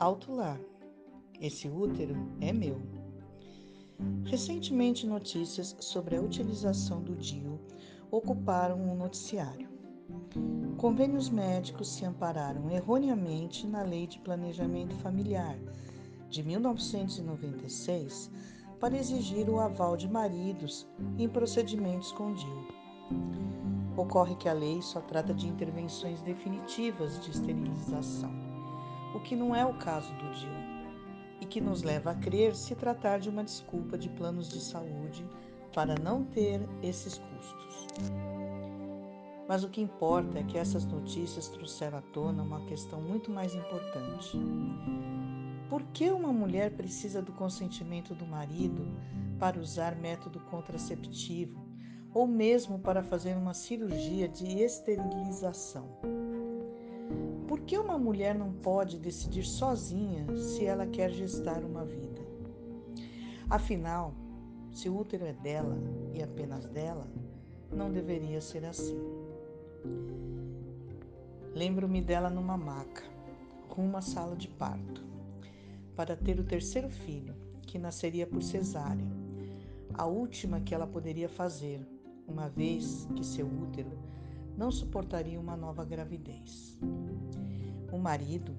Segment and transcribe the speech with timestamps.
[0.00, 0.58] Alto lá.
[1.38, 2.80] Esse útero é meu.
[4.24, 7.60] Recentemente, notícias sobre a utilização do DIU
[8.10, 9.68] ocuparam o um noticiário.
[10.78, 15.58] Convênios médicos se ampararam erroneamente na Lei de Planejamento Familiar
[16.30, 18.30] de 1996
[18.80, 22.68] para exigir o aval de maridos em procedimentos com DIU.
[23.98, 28.49] Ocorre que a lei só trata de intervenções definitivas de esterilização
[29.14, 30.70] o que não é o caso do DIU,
[31.40, 35.26] e que nos leva a crer se tratar de uma desculpa de planos de saúde
[35.74, 37.86] para não ter esses custos.
[39.48, 43.54] Mas o que importa é que essas notícias trouxeram à tona uma questão muito mais
[43.54, 44.38] importante.
[45.68, 48.86] Por que uma mulher precisa do consentimento do marido
[49.38, 51.64] para usar método contraceptivo
[52.12, 56.19] ou mesmo para fazer uma cirurgia de esterilização?
[57.46, 62.20] Por que uma mulher não pode decidir sozinha se ela quer gestar uma vida?
[63.48, 64.14] Afinal,
[64.72, 65.76] se o útero é dela
[66.14, 67.08] e apenas dela,
[67.72, 68.98] não deveria ser assim.
[71.54, 73.02] Lembro-me dela numa maca,
[73.68, 75.04] rumo à sala de parto,
[75.96, 79.06] para ter o terceiro filho, que nasceria por cesárea,
[79.94, 81.86] a última que ela poderia fazer,
[82.26, 83.90] uma vez que seu útero
[84.60, 86.78] não suportaria uma nova gravidez.
[87.90, 88.54] O marido,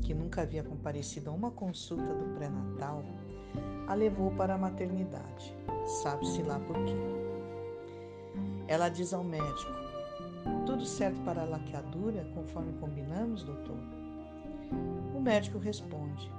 [0.00, 3.02] que nunca havia comparecido a uma consulta do pré-natal,
[3.88, 5.52] a levou para a maternidade,
[6.04, 6.94] sabe-se lá por quê.
[8.68, 9.72] Ela diz ao médico:
[10.66, 13.76] Tudo certo para a laqueadura, conforme combinamos, doutor?
[15.16, 16.30] O médico responde: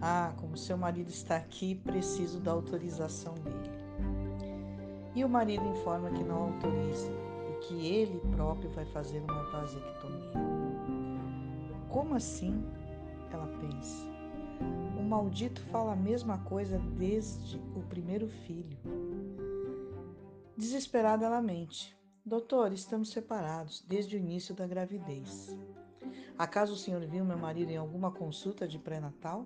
[0.00, 3.70] Ah, como seu marido está aqui, preciso da autorização dele.
[5.14, 7.29] E o marido informa que não autoriza
[7.60, 10.32] que ele próprio vai fazer uma vasectomia.
[11.88, 12.64] Como assim?
[13.32, 14.06] Ela pensa.
[14.98, 18.78] O maldito fala a mesma coisa desde o primeiro filho.
[20.56, 21.96] Desesperada, ela mente.
[22.24, 25.56] Doutor, estamos separados desde o início da gravidez.
[26.38, 29.44] Acaso o senhor viu meu marido em alguma consulta de pré-natal?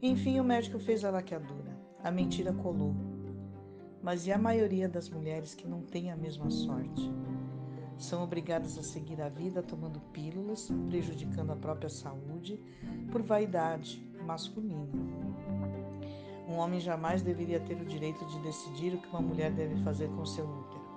[0.00, 1.76] Enfim, o médico fez a laqueadura.
[2.04, 2.94] A mentira colou.
[4.08, 7.12] Mas e a maioria das mulheres que não tem a mesma sorte?
[7.98, 12.58] São obrigadas a seguir a vida tomando pílulas, prejudicando a própria saúde
[13.12, 14.88] por vaidade masculina.
[16.48, 20.08] Um homem jamais deveria ter o direito de decidir o que uma mulher deve fazer
[20.08, 20.88] com seu útero.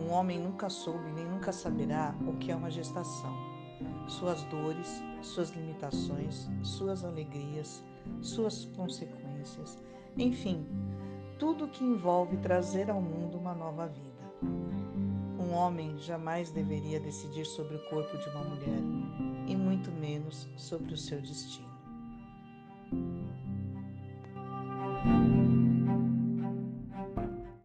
[0.00, 3.36] Um homem nunca soube nem nunca saberá o que é uma gestação,
[4.08, 7.84] suas dores, suas limitações, suas alegrias,
[8.22, 9.78] suas consequências,
[10.16, 10.66] enfim,
[11.42, 14.22] tudo o que envolve trazer ao mundo uma nova vida.
[15.40, 18.78] Um homem jamais deveria decidir sobre o corpo de uma mulher,
[19.48, 21.71] e muito menos sobre o seu destino.